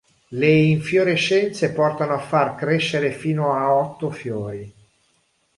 [0.29, 4.73] Le infiorescenze portano a far crescere fino a otto fiori.